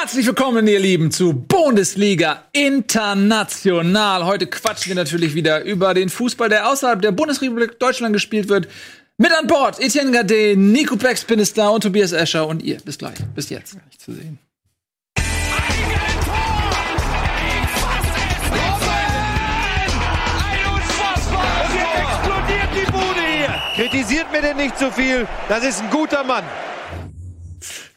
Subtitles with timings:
[0.00, 4.24] Herzlich willkommen, ihr Lieben, zu Bundesliga International.
[4.24, 8.66] Heute quatschen wir natürlich wieder über den Fußball, der außerhalb der Bundesrepublik Deutschland gespielt wird.
[9.18, 12.78] Mit an Bord Etienne Gade, Nico Beckspin ist und Tobias Escher und ihr.
[12.82, 13.18] Bis gleich.
[13.34, 13.74] Bis jetzt.
[13.74, 14.38] Nicht zu sehen.
[23.76, 25.28] Kritisiert mir denn nicht so viel.
[25.50, 26.44] Das ist ein guter Mann.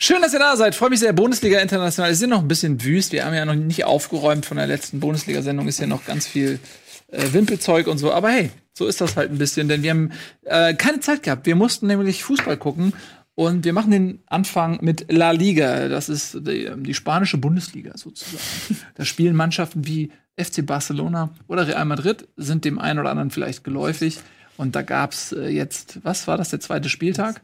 [0.06, 0.76] Schön, dass ihr da seid.
[0.76, 1.14] Freue mich sehr.
[1.14, 2.12] Bundesliga International.
[2.12, 3.14] Es ist noch ein bisschen wüst.
[3.14, 5.66] Wir haben ja noch nicht aufgeräumt von der letzten Bundesliga-Sendung.
[5.70, 6.60] Ist ja noch ganz viel
[7.08, 8.12] äh, Wimpelzeug und so.
[8.12, 9.70] Aber hey, so ist das halt ein bisschen.
[9.70, 10.12] Denn wir haben
[10.44, 11.46] äh, keine Zeit gehabt.
[11.46, 12.92] Wir mussten nämlich Fußball gucken.
[13.36, 15.88] Und wir machen den Anfang mit La Liga.
[15.88, 18.44] Das ist die, die spanische Bundesliga sozusagen.
[18.96, 23.64] da spielen Mannschaften wie FC Barcelona oder Real Madrid, sind dem einen oder anderen vielleicht
[23.64, 24.20] geläufig.
[24.58, 27.42] Und da gab's äh, jetzt, was war das, der zweite Spieltag?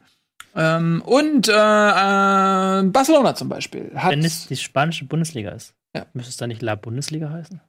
[0.56, 3.92] Ähm, und äh, äh, Barcelona zum Beispiel.
[3.96, 6.06] Hat Wenn es die spanische Bundesliga ist, Ja.
[6.14, 7.62] müsste es dann nicht La Bundesliga heißen?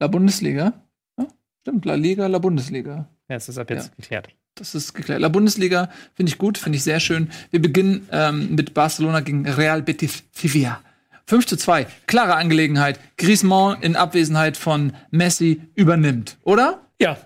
[0.00, 0.72] La Bundesliga.
[1.18, 1.26] Ja,
[1.60, 3.08] stimmt, La Liga, La Bundesliga.
[3.28, 3.92] Ja, das ist ab jetzt Ja.
[3.96, 4.28] geklärt.
[4.54, 5.20] Das ist geklärt.
[5.20, 7.30] La Bundesliga finde ich gut, finde ich sehr schön.
[7.50, 10.80] Wir beginnen ähm, mit Barcelona gegen Real Betis Sevilla.
[11.26, 11.86] 5 zu 2.
[12.06, 12.98] Klare Angelegenheit.
[13.16, 16.80] Griezmann in Abwesenheit von Messi übernimmt, oder?
[17.00, 17.16] Ja.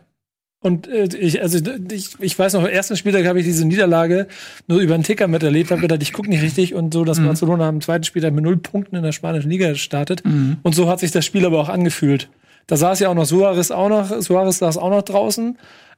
[0.66, 1.58] Und äh, ich, also
[1.92, 4.26] ich, ich weiß noch, am ersten Spieltag habe ich diese Niederlage
[4.66, 7.68] nur über den Ticker miterlebt, habe gedacht, ich gucke nicht richtig und so, dass Barcelona
[7.68, 10.24] am zweiten Spieltag mit null Punkten in der spanischen Liga startet.
[10.64, 12.28] Und so hat sich das Spiel aber auch angefühlt.
[12.66, 15.56] Da saß ja auch noch Suarez auch noch, Suarez saß auch noch draußen.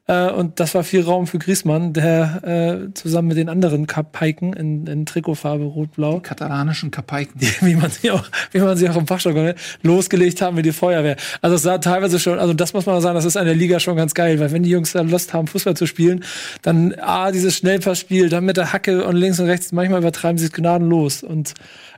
[0.09, 4.55] Äh, und das war viel Raum für Griezmann, der äh, zusammen mit den anderen Kapaiken
[4.55, 7.41] in, in Trikotfarbe rot-blau Katalanischen Kapaiken.
[7.61, 10.73] wie man sie auch, wie man sie auch im Fachjargon nennt, losgelegt haben wie die
[10.73, 11.17] Feuerwehr.
[11.43, 13.79] Also es sah teilweise schon, also das muss man sagen, das ist an der Liga
[13.81, 16.25] schon ganz geil, weil wenn die Jungs da Lust haben, Fußball zu spielen,
[16.63, 20.47] dann A, dieses Schnellpassspiel, dann mit der Hacke und links und rechts, manchmal übertreiben sie
[20.47, 21.53] es gnadenlos und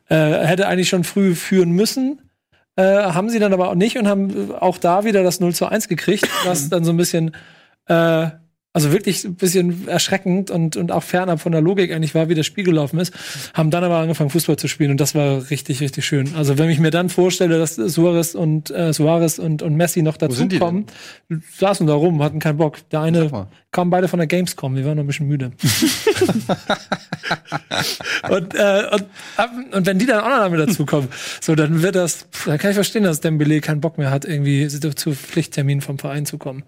[0.09, 2.21] äh, hätte eigentlich schon früh führen müssen.
[2.75, 5.67] Äh, haben sie dann aber auch nicht und haben auch da wieder das 0 zu
[5.67, 7.33] 1 gekriegt, was dann so ein bisschen
[7.91, 8.40] äh,
[8.73, 12.35] also wirklich ein bisschen erschreckend und, und auch fernab von der Logik eigentlich war, wie
[12.35, 13.13] das Spiel gelaufen ist,
[13.53, 16.35] haben dann aber angefangen, Fußball zu spielen und das war richtig, richtig schön.
[16.37, 20.17] Also wenn ich mir dann vorstelle, dass Suarez und äh, Suarez und, und Messi noch
[20.17, 20.87] dazukommen,
[21.59, 22.89] saßen da rum, hatten keinen Bock.
[22.91, 25.53] Der eine kamen beide von der Gamescom, die waren noch ein bisschen müde.
[28.29, 29.05] und, äh, und,
[29.37, 31.09] ab- und wenn die dann auch noch damit dazukommen,
[31.41, 34.69] so, dann wird das, dann kann ich verstehen, dass Dembele keinen Bock mehr hat, irgendwie
[34.69, 36.65] zu Pflichtterminen vom Verein zu kommen.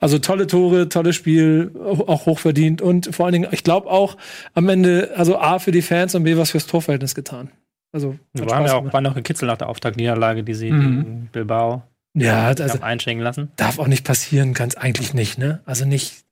[0.00, 1.72] Also tolle Tore, tolles Spiel,
[2.06, 4.16] auch hochverdient und vor allen Dingen, ich glaube auch
[4.54, 7.50] am Ende, also A für die Fans und B was fürs Torverhältnis getan.
[7.94, 8.94] Also, Wir waren ja auch, gemacht.
[8.94, 10.80] waren auch gekitzelt nach der Auftaktniederlage, die sie Mhm.
[11.04, 11.82] gegen Bilbao
[12.14, 13.50] ja, also haben einschenken lassen.
[13.56, 15.60] darf auch nicht passieren, ganz eigentlich nicht, ne?
[15.66, 16.24] Also nicht,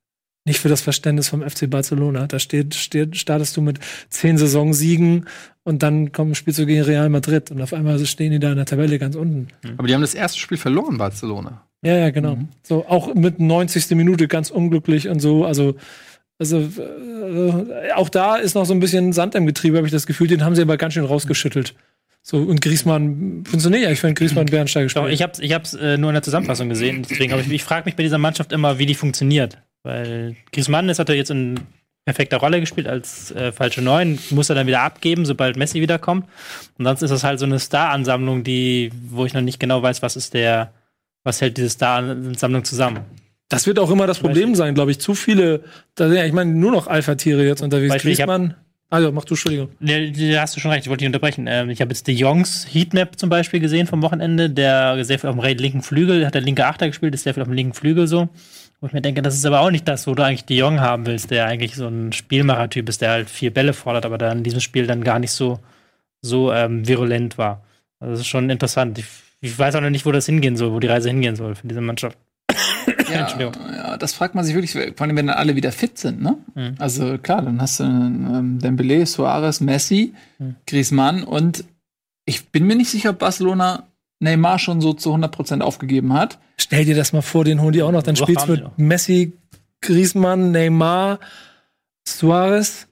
[0.47, 2.27] nicht für das Verständnis vom FC Barcelona.
[2.27, 3.79] Da steht, steht, startest du mit
[4.09, 5.27] zehn Saisonsiegen
[5.65, 8.57] und dann komm, spielst du gegen Real Madrid und auf einmal stehen die da in
[8.57, 9.49] der Tabelle ganz unten.
[9.77, 11.67] Aber die haben das erste Spiel verloren, Barcelona.
[11.83, 12.39] Ja, ja, genau.
[12.63, 13.91] So auch mit 90.
[13.91, 15.45] Minute ganz unglücklich und so.
[15.45, 15.77] Also,
[16.39, 20.07] also äh, auch da ist noch so ein bisschen Sand im Getriebe, habe ich das
[20.07, 20.29] Gefühl.
[20.29, 21.75] Den haben sie aber ganz schön rausgeschüttelt.
[22.23, 23.91] So und Griezmann funktioniert ja.
[23.91, 25.15] Ich finde Griezmann Bernstein Doch, gespielt.
[25.15, 27.05] ich habe ich hab's äh, nur in der Zusammenfassung gesehen.
[27.09, 29.57] Deswegen, aber ich, ich frage mich bei dieser Mannschaft immer, wie die funktioniert.
[29.83, 31.61] Weil Griezmann ist hat er jetzt in
[32.05, 36.27] perfekter Rolle gespielt als äh, falsche Neun, muss er dann wieder abgeben, sobald Messi wiederkommt.
[36.79, 40.03] Und sonst ist das halt so eine Star-Ansammlung, die, wo ich noch nicht genau weiß,
[40.03, 40.73] was ist der,
[41.25, 43.01] was hält diese Star-Ansammlung zusammen.
[43.49, 45.01] Das wird auch immer das Problem sein, glaube ich.
[45.01, 45.65] Zu viele,
[45.97, 47.93] da ich meine, nur noch Alpha-Tiere jetzt unterwegs.
[47.93, 48.55] Beispiel, ich Griezmann.
[48.91, 49.71] Also, mach du, Entschuldigung.
[49.81, 51.47] Da hast du schon recht, ich wollte dich unterbrechen.
[51.49, 55.31] Ähm, ich habe jetzt De Jongs Heatmap zum Beispiel gesehen vom Wochenende, der sehr viel
[55.31, 57.73] auf dem linken Flügel, hat der linke Achter gespielt, ist sehr viel auf dem linken
[57.73, 58.29] Flügel so.
[58.81, 60.81] Wo ich mir denke, das ist aber auch nicht das, wo du eigentlich De Jong
[60.81, 64.33] haben willst, der eigentlich so ein Spielmacher-Typ ist, der halt vier Bälle fordert, aber der
[64.33, 65.61] in diesem Spiel dann gar nicht so,
[66.21, 67.65] so ähm, virulent war.
[68.01, 68.99] Also das ist schon interessant.
[68.99, 69.07] Ich,
[69.41, 71.67] ich weiß auch noch nicht, wo das hingehen soll, wo die Reise hingehen soll für
[71.67, 72.19] diese Mannschaft.
[73.11, 73.55] Ja, Entschuldigung.
[73.75, 76.39] ja, das fragt man sich wirklich, vor allem wenn dann alle wieder fit sind, ne?
[76.55, 76.75] Mhm.
[76.79, 80.57] Also klar, dann hast du ähm, Dembele, Suarez, Messi, Mhm.
[80.67, 81.65] Griezmann und
[82.25, 83.89] ich bin mir nicht sicher, ob Barcelona
[84.21, 86.39] Neymar schon so zu 100% aufgegeben hat.
[86.59, 88.03] Stell dir das mal vor, den holen die auch noch.
[88.03, 88.79] Dann Doch, spielst du mit.
[88.79, 89.33] Messi,
[89.81, 91.19] Griezmann, Neymar,
[92.07, 92.87] Suarez.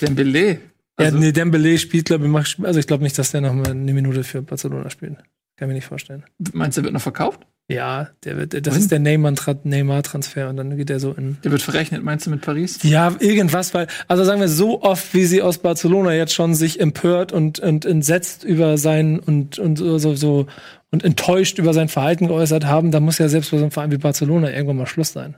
[0.00, 0.60] Dembele.
[0.98, 3.54] Ja, Also, nee, Dembele spielt, glaube ich, macht- also ich glaube nicht, dass der noch
[3.54, 5.16] mal eine Minute für Barcelona spielt.
[5.56, 6.24] Kann mir nicht vorstellen.
[6.52, 7.40] Meinst du, der wird noch verkauft?
[7.70, 8.80] Ja, der wird, das Wohin?
[8.80, 11.36] ist der Neymar- Neymar-Transfer und dann geht er so in.
[11.44, 12.78] Der wird verrechnet, meinst du, mit Paris?
[12.82, 16.80] Ja, irgendwas, weil, also sagen wir, so oft, wie sie aus Barcelona jetzt schon sich
[16.80, 20.46] empört und, und entsetzt über sein und, und so, so, so
[20.90, 23.90] und enttäuscht über sein Verhalten geäußert haben, da muss ja selbst bei so einem Verein
[23.90, 25.36] wie Barcelona irgendwann mal Schluss sein.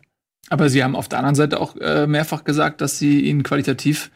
[0.50, 4.10] Aber sie haben auf der anderen Seite auch äh, mehrfach gesagt, dass sie ihn qualitativ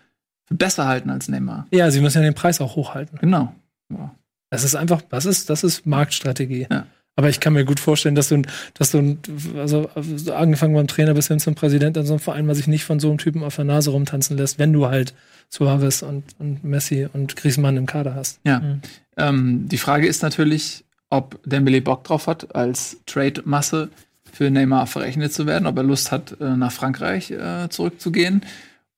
[0.46, 1.67] für besser halten als Neymar.
[1.70, 3.19] Ja, sie müssen ja den Preis auch hochhalten.
[3.19, 3.55] Genau.
[3.91, 4.14] Ja.
[4.50, 6.67] Das ist einfach, das ist, das ist Marktstrategie.
[6.70, 6.87] Ja.
[7.17, 8.43] Aber ich kann mir gut vorstellen, dass du,
[8.75, 9.19] dass du,
[9.56, 12.67] also also angefangen beim Trainer bis hin zum Präsidenten in so einem Verein, man sich
[12.67, 15.14] nicht von so einem Typen auf der Nase rumtanzen lässt, wenn du halt
[15.49, 18.40] Suarez und, und Messi und Griezmann im Kader hast.
[18.44, 18.61] Ja.
[18.61, 18.81] Mhm.
[19.17, 23.90] Ähm, die Frage ist natürlich, ob Dembele Bock drauf hat, als Trade-Masse
[24.32, 28.43] für Neymar verrechnet zu werden, ob er Lust hat, äh, nach Frankreich äh, zurückzugehen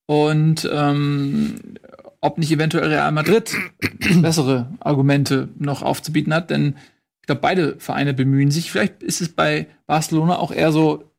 [0.07, 1.57] und ähm,
[2.21, 3.55] ob nicht eventuell Real Madrid
[4.23, 6.77] bessere Argumente noch aufzubieten hat, denn
[7.21, 8.71] ich glaube, beide Vereine bemühen sich.
[8.71, 11.11] Vielleicht ist es bei Barcelona auch eher so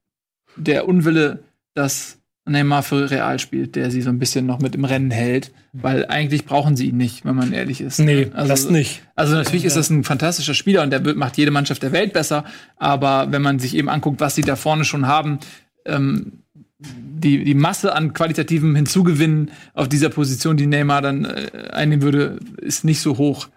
[0.55, 1.43] der Unwille,
[1.73, 5.51] dass Neymar für Real spielt, der sie so ein bisschen noch mit im Rennen hält,
[5.73, 7.99] weil eigentlich brauchen sie ihn nicht, wenn man ehrlich ist.
[7.99, 9.03] Nee, also, das nicht.
[9.15, 12.45] Also natürlich ist das ein fantastischer Spieler und der macht jede Mannschaft der Welt besser.
[12.77, 15.39] Aber wenn man sich eben anguckt, was sie da vorne schon haben,
[15.85, 16.43] ähm,
[16.79, 22.39] die, die Masse an qualitativen Hinzugewinnen auf dieser Position, die Neymar dann äh, einnehmen würde,
[22.57, 23.47] ist nicht so hoch,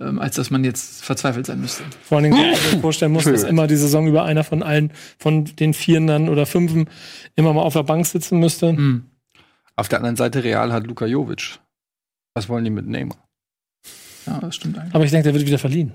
[0.00, 1.84] ähm, als dass man jetzt verzweifelt sein müsste.
[2.02, 4.62] Vor allen Dingen, wenn man sich vorstellen muss, dass immer die Saison über einer von
[4.62, 6.88] allen, von den Vieren dann oder Fünfen
[7.36, 8.70] immer mal auf der Bank sitzen müsste.
[8.70, 9.04] Hm.
[9.76, 11.60] Auf der anderen Seite Real hat Luka Jovic.
[12.34, 13.18] Was wollen die mit Neymar?
[14.26, 14.94] Ja, das stimmt eigentlich.
[14.94, 15.92] Aber ich denke, der wird wieder verliehen.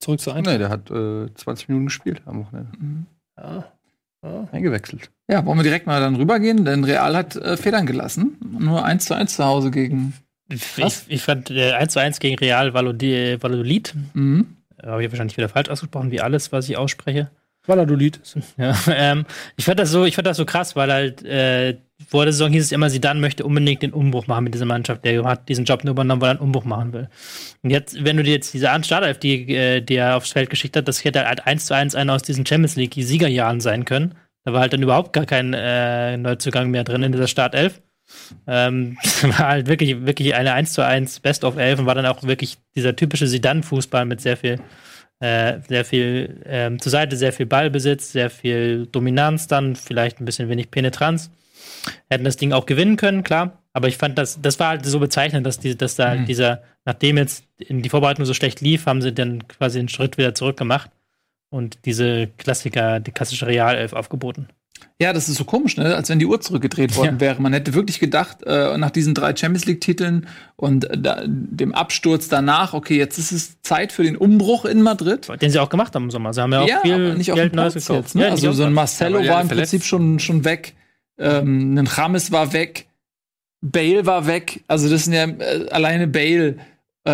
[0.00, 0.54] Zurück zur Eintracht.
[0.54, 2.72] Nee, der hat äh, 20 Minuten gespielt am Wochenende.
[2.78, 3.06] Mhm.
[3.38, 3.72] Ja.
[4.22, 4.48] Ja.
[4.52, 5.10] Eingewechselt.
[5.30, 8.36] Ja, wollen wir direkt mal dann rübergehen, denn Real hat äh, Federn gelassen.
[8.58, 10.12] Nur 1 zu 1 zu Hause gegen.
[10.48, 11.04] Ich, Was?
[11.08, 14.56] ich fand äh, 1 zu 1 gegen Real Valladolid, Valladolid Mhm.
[14.82, 17.30] habe ich wahrscheinlich wieder falsch ausgesprochen, wie alles, was ich ausspreche.
[17.66, 18.20] Valladolid.
[18.56, 19.24] Ja, ähm,
[19.56, 21.78] ich fand das so, ich fand das so krass, weil halt äh,
[22.08, 25.04] vor der Saison hieß es immer, Zidane möchte unbedingt den Umbruch machen mit dieser Mannschaft.
[25.04, 27.08] Der hat diesen Job nur übernommen, weil er einen Umbruch machen will.
[27.62, 30.76] Und jetzt, wenn du dir jetzt diese Startelf, die, äh, die er aufs Feld geschickt
[30.76, 34.14] hat, das hätte halt eins zu eins einer aus diesen Champions League Siegerjahren sein können.
[34.44, 37.82] Da war halt dann überhaupt gar kein äh, Neuzugang mehr drin in dieser Startelf.
[38.46, 42.06] Ähm, war halt wirklich, wirklich eine 1 zu 1 Best of 11 und war dann
[42.06, 44.60] auch wirklich dieser typische Zidane-Fußball mit sehr viel
[45.20, 50.24] äh, sehr viel ähm, zur Seite, sehr viel Ballbesitz, sehr viel Dominanz dann, vielleicht ein
[50.24, 51.30] bisschen wenig Penetranz.
[52.08, 53.62] Hätten das Ding auch gewinnen können, klar.
[53.72, 56.26] Aber ich fand das, das war halt so bezeichnend, dass, die, dass da Mhm.
[56.26, 60.18] dieser, nachdem jetzt in die Vorbereitung so schlecht lief, haben sie dann quasi einen Schritt
[60.18, 60.90] wieder zurück gemacht
[61.50, 64.48] und diese Klassiker, die klassische Realelf aufgeboten.
[65.00, 65.94] Ja, das ist so komisch, ne?
[65.94, 67.20] als wenn die Uhr zurückgedreht worden Ja.
[67.20, 67.40] wäre.
[67.42, 72.28] Man hätte wirklich gedacht, äh, nach diesen drei Champions League-Titeln und äh, da, dem Absturz
[72.28, 75.28] danach, okay, jetzt ist es Zeit für den Umbruch in Madrid.
[75.40, 76.34] Den sie auch gemacht haben im Sommer.
[76.34, 78.04] Sie haben ja auch ja, viel aber nicht auf Geld dem Neues Platz gekauft.
[78.06, 78.14] jetzt.
[78.14, 78.22] Ne?
[78.24, 80.74] Ja, also so ein Marcelo war im verletzt Prinzip schon, schon weg.
[81.18, 82.86] Ähm, ein Rames war weg.
[83.62, 84.62] Bale war weg.
[84.68, 86.56] Also das sind ja äh, alleine Bale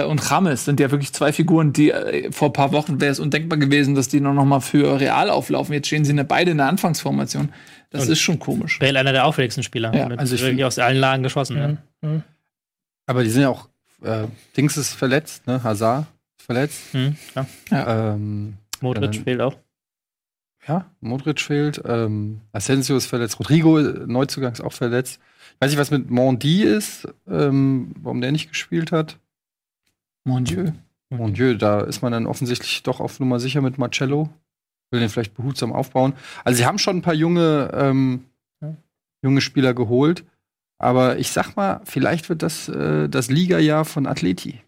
[0.03, 3.13] äh, und Rames sind ja wirklich zwei Figuren, die äh, vor ein paar Wochen wäre
[3.13, 5.73] es undenkbar gewesen, dass die noch, noch mal für Real auflaufen.
[5.75, 7.51] Jetzt stehen sie in der, beide in der Anfangsformation.
[7.91, 8.79] Das Und- ist schon komisch.
[8.79, 9.95] Bale einer der auffälligsten Spieler.
[9.95, 11.57] Ja, mit also ich wirklich aus allen Lagen geschossen.
[11.57, 12.09] Ja.
[12.09, 12.23] Mhm.
[13.07, 13.69] Aber die sind ja auch,
[14.03, 14.25] äh,
[14.57, 15.63] Dings ist verletzt, ne?
[15.63, 16.07] Hazard
[16.39, 16.95] ist verletzt.
[16.95, 17.47] Mhm, klar.
[17.71, 19.57] Ähm, Modric dann- fehlt auch.
[20.67, 21.81] ja, Modric fehlt.
[21.87, 23.39] Ähm, Asensio ist verletzt.
[23.39, 25.21] Rodrigo, äh, Neuzugang, ist auch verletzt.
[25.55, 29.17] Ich weiß nicht, was mit Mondi ist, ähm, warum der nicht gespielt hat.
[30.27, 30.73] Mon Dieu.
[31.11, 34.29] Mon Dieu, da ist man dann offensichtlich doch auf Nummer sicher mit Marcello.
[34.91, 36.15] Will den vielleicht behutsam aufbauen.
[36.45, 38.25] Also, sie haben schon ein paar junge, ähm,
[38.61, 38.75] Ja.
[39.23, 40.25] junge Spieler geholt.
[40.79, 44.61] Aber ich sag mal, vielleicht wird das äh, das Liga-Jahr von Atleti.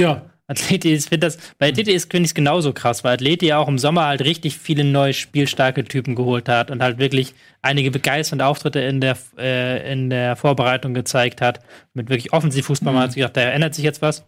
[0.00, 3.58] Ja, Atleti ist, das, bei Atleti ist finde ich es genauso krass, weil Atleti ja
[3.58, 7.90] auch im Sommer halt richtig viele neue spielstarke Typen geholt hat und halt wirklich einige
[7.90, 11.60] begeisternde Auftritte in der, äh, in der Vorbereitung gezeigt hat.
[11.92, 12.92] Mit wirklich Offensivfußball.
[12.94, 14.24] Man hat sich gedacht, da ändert sich jetzt was.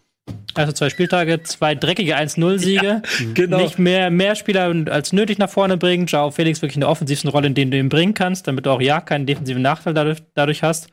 [0.54, 3.02] Also zwei Spieltage, zwei dreckige 1-0-Siege.
[3.34, 3.58] genau.
[3.58, 6.06] Nicht mehr, mehr Spieler als nötig nach vorne bringen.
[6.06, 8.70] Joao Felix wirklich in der offensivsten Rolle, in der du ihn bringen kannst, damit du
[8.70, 10.88] auch ja keinen defensiven Nachteil dadurch, dadurch hast.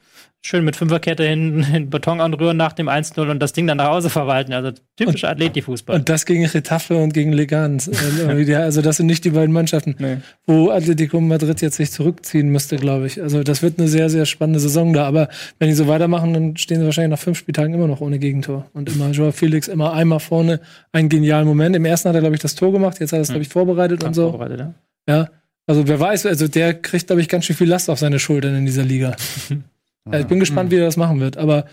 [0.45, 3.89] Schön mit Fünferkette hinten in Beton anrühren nach dem 1-0 und das Ding dann nach
[3.89, 4.53] Hause verwalten.
[4.53, 5.95] Also typischer Atleti-Fußball.
[5.97, 7.89] Und das gegen Retafe und gegen Legans.
[8.27, 10.17] Äh, also das sind nicht die beiden Mannschaften, Nee.
[10.45, 13.21] wo Atletico Madrid jetzt sich zurückziehen müsste, glaube ich.
[13.21, 15.05] Also das wird eine sehr, sehr spannende Saison da.
[15.05, 15.27] Aber
[15.59, 18.69] wenn die so weitermachen, dann stehen sie wahrscheinlich nach fünf Spieltagen immer noch ohne Gegentor.
[18.73, 20.59] Und immer Joao Felix immer einmal vorne,
[20.91, 21.75] einen genialen Moment.
[21.75, 23.49] Im ersten hat er, glaube ich, das Tor gemacht, jetzt hat er es, glaube ich,
[23.49, 24.29] vorbereitet und so.
[24.29, 24.73] Vorbereitet, ja.
[25.09, 25.29] Ja.
[25.65, 28.55] Also wer weiß, also der kriegt, glaube ich, ganz schön viel Last auf seine Schultern
[28.55, 29.15] in dieser Liga.
[30.11, 31.37] Ja, ich bin gespannt, wie er das machen wird.
[31.37, 31.65] Aber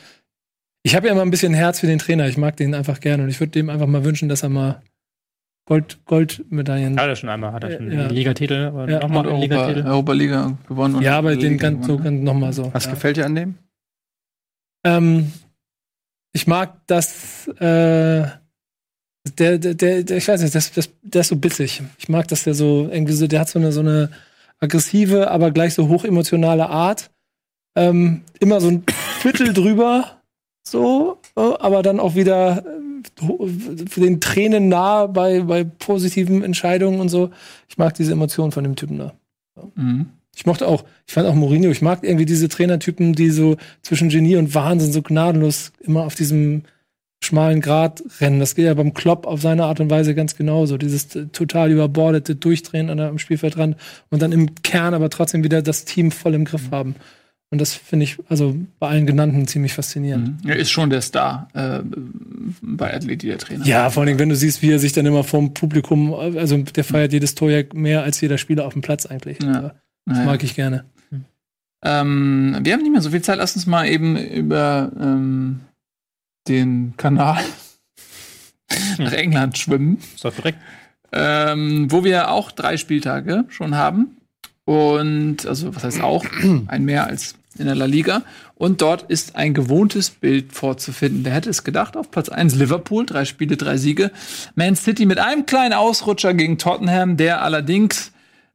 [0.83, 2.29] ich habe ja immer ein bisschen Herz für den Trainer.
[2.29, 4.83] Ich mag den einfach gerne und ich würde dem einfach mal wünschen, dass er mal
[5.67, 7.01] Gold, Goldmedaillen.
[7.01, 8.01] Hat er schon einmal, hat er schon Ja.
[8.03, 9.01] einen Ligatitel, aber Ja.
[9.01, 9.87] nochmal Europa, Ligatitel.
[9.87, 10.97] Europa Liga gewonnen.
[10.97, 12.21] und Ja, aber den ganz, so gewonnen, ne?
[12.21, 12.75] ganz nochmal so.
[12.75, 12.91] Was ja.
[12.91, 13.55] gefällt dir an dem?
[14.85, 15.33] Ähm,
[16.33, 18.27] ich mag das, äh,
[19.39, 21.83] der, der, der, der, ich weiß nicht, das, das, der ist so bissig.
[21.97, 24.11] Ich mag, dass der so, irgendwie so, der hat so eine, so eine
[24.61, 27.11] aggressive, aber gleich so hochemotionale Art.
[27.77, 28.85] Ähm, immer so ein
[29.21, 30.23] Viertel drüber,
[30.63, 37.01] so, äh, aber dann auch wieder äh, für den Tränen nah bei, bei positiven Entscheidungen
[37.01, 37.31] und so.
[37.69, 39.15] Ich mag diese Emotionen von dem Typen da.
[39.75, 40.07] Mhm.
[40.37, 44.09] Ich mochte auch, ich fand auch Mourinho, ich mag irgendwie diese Trainertypen, die so zwischen
[44.09, 46.63] Genie und Wahnsinn so gnadenlos immer auf diesem
[47.23, 48.41] schmalen Grat rennen.
[48.41, 50.77] Das geht ja beim Klopp auf seine Art und Weise ganz genauso.
[50.77, 53.77] Dieses äh, total überbordete Durchdrehen an der, am Spielfeldrand
[54.11, 56.97] und dann im Kern aber trotzdem wieder das Team voll im Griff haben.
[57.51, 60.45] Und das finde ich also bei allen genannten ziemlich faszinierend.
[60.45, 61.81] Er ist schon der Star äh,
[62.63, 63.65] bei Athleti, der Trainer.
[63.65, 66.83] Ja, vor allem, wenn du siehst, wie er sich dann immer vom Publikum, also der
[66.85, 69.41] feiert jedes Tor ja mehr als jeder Spieler auf dem Platz eigentlich.
[69.41, 69.75] Ja.
[70.07, 70.25] Das Naja.
[70.25, 70.85] mag ich gerne.
[71.85, 73.39] Ähm, wir haben nicht mehr so viel Zeit.
[73.39, 75.61] Lass uns mal eben über ähm,
[76.49, 77.43] den Kanal
[78.99, 80.59] nach England schwimmen, Ist doch korrekt.
[81.13, 84.17] ähm, wo wir auch drei Spieltage schon haben.
[84.65, 86.25] Und, also, was heißt auch?
[86.67, 88.23] Ein mehr als in der La Liga.
[88.57, 91.25] Und dort ist ein gewohntes Bild vorzufinden.
[91.25, 91.97] Wer hätte es gedacht?
[91.97, 94.11] Auf Platz 1 Liverpool, drei Spiele, drei Siege.
[94.55, 98.13] Man City mit einem kleinen Ausrutscher gegen Tottenham, der allerdings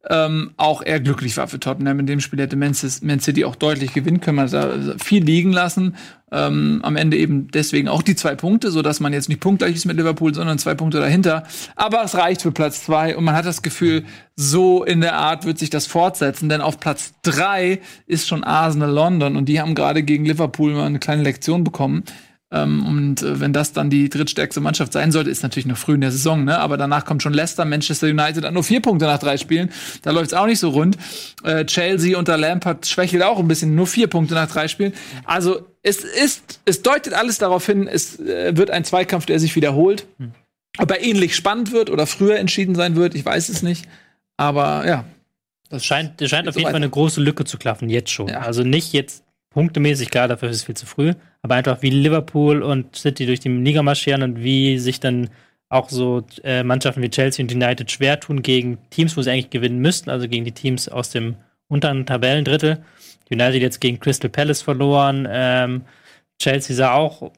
[0.08, 2.00] ähm, auch eher glücklich war für Tottenham.
[2.00, 4.38] In dem Spiel hätte Man City auch deutlich gewinnen können.
[4.38, 5.96] Man hat da viel liegen lassen.
[6.32, 9.76] Ähm, am Ende eben deswegen auch die zwei Punkte, so dass man jetzt nicht punktgleich
[9.76, 11.44] ist mit Liverpool, sondern zwei Punkte dahinter.
[11.76, 15.46] Aber es reicht für Platz zwei und man hat das Gefühl, so in der Art
[15.46, 19.74] wird sich das fortsetzen, denn auf Platz drei ist schon Arsenal London und die haben
[19.74, 22.04] gerade gegen Liverpool mal eine kleine Lektion bekommen.
[22.52, 25.94] Ähm, und äh, wenn das dann die drittstärkste Mannschaft sein sollte, ist natürlich noch früh
[25.94, 26.58] in der Saison, ne?
[26.60, 29.70] Aber danach kommt schon Leicester, Manchester United hat nur vier Punkte nach drei Spielen.
[30.02, 30.98] Da läuft's auch nicht so rund.
[31.44, 34.94] Äh, Chelsea unter Lampard schwächelt auch ein bisschen, nur vier Punkte nach drei Spielen.
[35.26, 39.56] Also es ist, es deutet alles darauf hin, es äh, wird ein Zweikampf, der sich
[39.56, 40.08] wiederholt.
[40.80, 43.88] Ob er ähnlich spannend wird oder früher entschieden sein wird, ich weiß es nicht.
[44.38, 45.06] Aber ja,
[45.70, 48.28] Das scheint, das scheint auf so jeden Fall eine große Lücke zu klaffen, jetzt schon.
[48.28, 48.40] Ja.
[48.40, 52.62] Also nicht jetzt punktemäßig, klar, dafür ist es viel zu früh, aber einfach wie Liverpool
[52.62, 55.30] und City durch die Liga marschieren und wie sich dann
[55.70, 59.52] auch so äh, Mannschaften wie Chelsea und United schwer tun gegen Teams, wo sie eigentlich
[59.52, 61.36] gewinnen müssten, also gegen die Teams aus dem
[61.68, 62.84] unteren Tabellendrittel.
[63.32, 65.84] United jetzt gegen Crystal Palace verloren, ähm,
[66.42, 67.32] Chelsea sah auch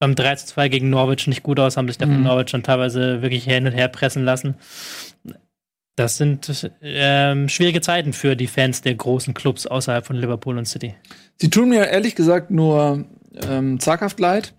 [0.00, 2.24] beim 3 zu 2 gegen Norwich nicht gut aus, haben sich da von Mhm.
[2.24, 4.56] Norwich schon teilweise wirklich hin und her pressen lassen.
[5.98, 10.66] Das sind ähm, schwierige Zeiten für die Fans der großen Clubs außerhalb von Liverpool und
[10.66, 10.94] City.
[11.36, 13.04] Sie tun mir ehrlich gesagt nur
[13.42, 14.54] ähm, zaghaft leid,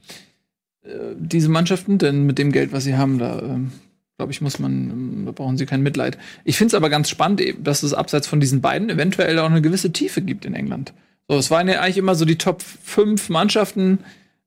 [0.83, 3.71] äh, diese Mannschaften, denn mit dem Geld, was sie haben, da ähm,
[4.17, 6.17] glaube ich, muss man, ähm, da brauchen sie kein Mitleid.
[6.43, 9.49] Ich finde es aber ganz spannend, eben, dass es abseits von diesen beiden eventuell auch
[9.49, 10.91] eine gewisse Tiefe gibt in England.
[11.29, 13.99] So, es waren ja eigentlich immer so die Top 5 Mannschaften.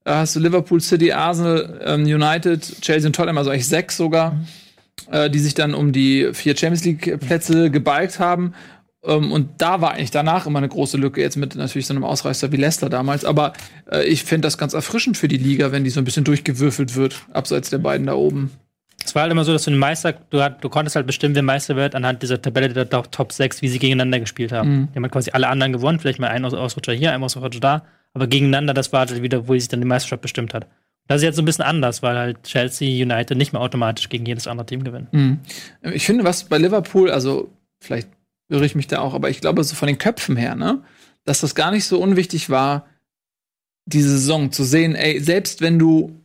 [0.05, 4.39] Da hast du Liverpool, City, Arsenal, ähm, United, Chelsea und Tottenham, also eigentlich sechs sogar,
[5.11, 8.55] äh, die sich dann um die vier Champions League Plätze gebalgt haben.
[9.05, 12.05] Ähm, und da war eigentlich danach immer eine große Lücke, jetzt mit natürlich so einem
[12.05, 13.25] Ausreißer wie Leicester damals.
[13.25, 13.53] Aber
[13.91, 16.95] äh, ich finde das ganz erfrischend für die Liga, wenn die so ein bisschen durchgewürfelt
[16.95, 18.51] wird, abseits der beiden da oben.
[19.05, 21.43] Es war halt immer so, dass du den Meister, du, du konntest halt bestimmen, wer
[21.43, 24.71] Meister wird, anhand dieser Tabelle der Top- Top 6, wie sie gegeneinander gespielt haben.
[24.83, 24.89] Mhm.
[24.93, 27.59] Die haben halt quasi alle anderen gewonnen, vielleicht mal einen Aus- Ausrutscher hier, einen Ausrutscher
[27.59, 30.69] da, aber gegeneinander, das war halt wieder, wo sich dann die Meisterschaft bestimmt hat.
[31.09, 34.25] Das ist jetzt so ein bisschen anders, weil halt Chelsea United nicht mehr automatisch gegen
[34.25, 35.09] jedes andere Team gewinnen.
[35.13, 35.41] Mhm.
[35.93, 38.09] Ich finde, was bei Liverpool, also vielleicht
[38.49, 40.83] irre ich mich da auch, aber ich glaube, so von den Köpfen her, ne,
[41.25, 42.87] dass das gar nicht so unwichtig war,
[43.85, 46.23] diese Saison zu sehen, ey, selbst wenn du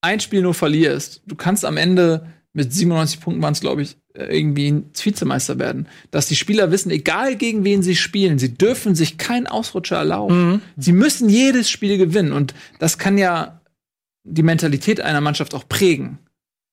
[0.00, 3.96] ein Spiel nur verlierst, du kannst am Ende mit 97 Punkten waren es, glaube ich,
[4.14, 5.88] äh, irgendwie ein Vizemeister werden.
[6.10, 10.62] Dass die Spieler wissen, egal gegen wen sie spielen, sie dürfen sich keinen Ausrutscher erlauben.
[10.76, 12.32] Sie müssen jedes Spiel gewinnen.
[12.32, 13.60] Und das kann ja
[14.24, 16.18] die Mentalität einer Mannschaft auch prägen.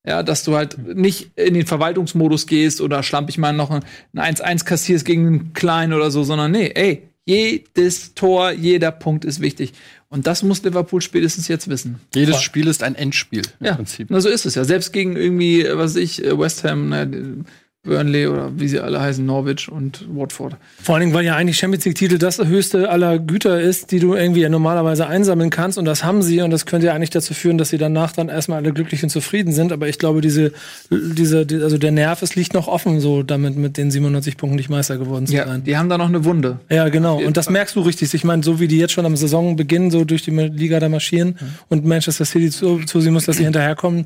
[0.08, 3.84] Ja, dass du halt nicht in den Verwaltungsmodus gehst oder schlampig mal noch ein
[4.16, 9.42] 1-1 kassierst gegen einen Kleinen oder so, sondern nee, ey, jedes Tor, jeder Punkt ist
[9.42, 9.74] wichtig.
[10.10, 12.00] Und das muss Liverpool spätestens jetzt wissen.
[12.16, 12.44] Jedes Voll.
[12.44, 14.08] Spiel ist ein Endspiel im Ja, Prinzip.
[14.10, 14.64] na, so ist es ja.
[14.64, 17.46] Selbst gegen irgendwie, was weiß ich, äh, West Ham, ne,
[17.84, 20.56] Burnley oder wie sie alle heißen, Norwich und Watford.
[20.84, 24.14] Vor allen Dingen, weil ja eigentlich Champions League-Titel das höchste aller Güter ist, die du
[24.14, 25.80] irgendwie normalerweise einsammeln kannst.
[25.80, 26.42] Und das haben sie.
[26.42, 29.10] Und das könnte ja eigentlich dazu führen, dass sie danach dann erstmal alle glücklich und
[29.10, 29.72] zufrieden sind.
[29.72, 30.52] Aber ich glaube, diese,
[30.92, 34.58] diese, die- also der Nerv, es liegt noch offen, so damit mit den 97 Punkten
[34.58, 35.64] nicht Meister geworden zu Ja, sein.
[35.64, 36.60] die haben da noch eine Wunde.
[36.70, 37.18] Ja, genau.
[37.20, 38.14] Und das merkst du richtig.
[38.14, 41.36] Ich meine, so wie die jetzt schon am Saisonbeginn so durch die Liga da marschieren
[41.70, 44.06] und Manchester City zu, zusehen muss, dass sie hinterherkommen,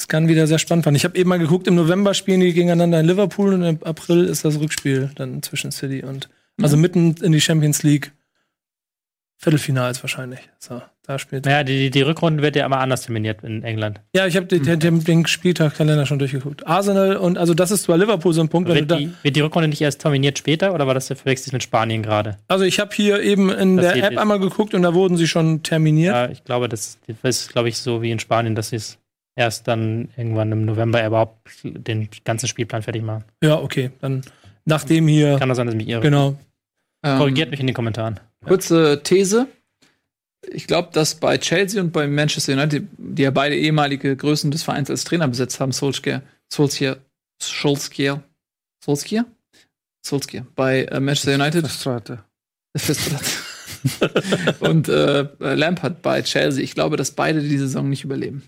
[0.00, 0.96] das kann wieder sehr spannend werden.
[0.96, 4.24] Ich habe eben mal geguckt, im November spielen die gegeneinander in Liverpool und im April
[4.24, 6.30] ist das Rückspiel dann zwischen City und
[6.62, 8.12] also mitten in die Champions League
[9.36, 10.40] Viertelfinals wahrscheinlich.
[10.58, 11.44] So, da spielt.
[11.44, 14.00] Naja, die, die Rückrunde wird ja immer anders terminiert in England.
[14.14, 16.66] Ja, ich habe den, den, den, Spieltagkalender schon durchgeguckt.
[16.66, 19.40] Arsenal und also das ist zwar Liverpool so ein Punkt, Wird da, die, wird die
[19.40, 22.38] Rückrunde nicht erst terminiert später oder war das der verwechselt mit Spanien gerade?
[22.48, 25.28] also ich habe hier eben in Das der App einmal geguckt und da wurden sie
[25.28, 26.14] schon terminiert.
[26.14, 28.98] Ja, ich glaube, das, das ist, glaube ich, so wie in Spanien, dass sie es
[29.40, 33.24] erst dann irgendwann im November überhaupt den ganzen Spielplan fertig machen.
[33.42, 34.20] Ja, okay, dann
[34.66, 36.02] nachdem hier Kann das sein, dass ich mich irre?
[36.02, 36.38] genau.
[37.02, 38.20] Ähm, Korrigiert mich in den Kommentaren.
[38.44, 39.46] Kurze These.
[40.52, 44.62] Ich glaube, dass bei Chelsea und bei Manchester United, die ja beide ehemalige Größen des
[44.62, 46.98] Vereins als Trainer besetzt haben, Solskjaer, Solskjaer,
[47.42, 48.22] Solskjaer,
[48.84, 49.24] Solskjaer,
[50.04, 52.24] Solskjaer, bei äh, Manchester United Strate.
[54.60, 56.62] und äh, Lampard bei Chelsea.
[56.62, 58.42] Ich glaube, dass beide die Saison nicht überleben.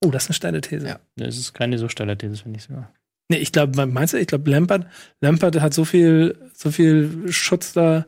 [0.00, 0.86] Oh, das ist eine steile These.
[0.86, 1.00] Ja.
[1.16, 2.92] Das ist keine so steile These, finde ich sogar.
[3.28, 4.86] Nee, ich glaube, meinst du, ich glaube, Lampard,
[5.20, 8.06] Lampard hat so viel, so viel Schutz da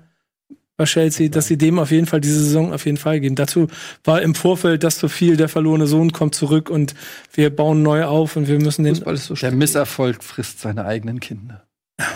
[0.77, 3.37] bei Chelsea, dass sie dem auf jeden Fall diese Saison auf jeden Fall geben.
[3.37, 3.69] Dazu
[4.05, 6.95] war im Vorfeld das zu viel, der verlorene Sohn kommt zurück und
[7.33, 8.97] wir bauen neu auf und wir müssen den.
[8.97, 9.53] Fußball ist so Der.
[9.53, 11.67] Misserfolg frisst seine eigenen Kinder.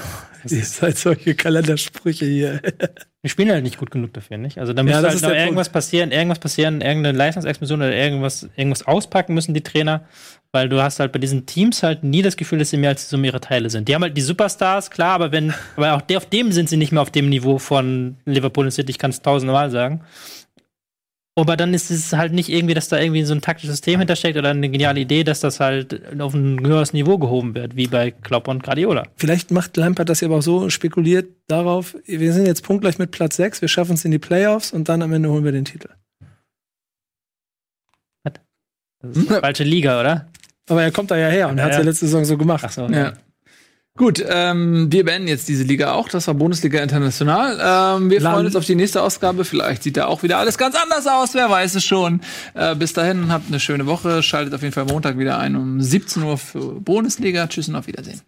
[0.50, 2.60] Ihr seid solche Kalendersprüche hier.
[3.22, 4.58] Wir spielen halt nicht gut genug dafür, nicht?
[4.58, 7.92] Also da Ja, müsste das halt ist noch irgendwas passieren, irgendwas passieren, irgendeine Leistungsexplosion oder
[7.92, 10.04] irgendwas, irgendwas auspacken müssen die Trainer,
[10.52, 13.04] weil du hast halt bei diesen Teams halt nie das Gefühl, dass sie mehr als
[13.04, 13.88] die Summe ihrer Teile sind.
[13.88, 16.76] Die haben halt die Superstars, klar, aber wenn, aber auch der, auf dem sind sie
[16.76, 20.02] nicht mehr auf dem Niveau von Liverpool und City, ich kann es tausendmal sagen.
[21.38, 24.38] Aber dann ist es halt nicht irgendwie, dass da irgendwie so ein taktisches System hintersteckt
[24.38, 28.10] oder eine geniale Idee, dass das halt auf ein höheres Niveau gehoben wird, wie bei
[28.10, 29.06] Klopp und Guardiola.
[29.16, 33.10] Vielleicht macht Lampard das ja aber auch so, spekuliert darauf, wir sind jetzt punktgleich mit
[33.10, 35.66] Platz 6, wir schaffen es in die Playoffs und dann am Ende holen wir den
[35.66, 35.90] Titel.
[39.02, 40.28] Das ist die falsche Liga, oder?
[40.68, 41.88] Aber er kommt da ja her und Ja, hat es ja ja.
[41.88, 42.64] letzte Saison so gemacht.
[42.66, 42.86] Ach so.
[42.86, 43.12] Ja.
[43.96, 46.08] Gut, ähm, wir beenden jetzt diese Liga auch.
[46.10, 47.96] Das war Bundesliga International.
[47.98, 49.44] Ähm, wir Land- freuen uns auf die nächste Ausgabe.
[49.46, 51.32] Vielleicht sieht da auch wieder alles ganz anders aus.
[51.34, 52.20] Wer weiß es schon.
[52.54, 54.22] Äh, bis dahin habt eine schöne Woche.
[54.22, 57.46] Schaltet auf jeden Fall Montag wieder ein um 17 Uhr für Bundesliga.
[57.46, 58.20] Tschüss und auf Wiedersehen.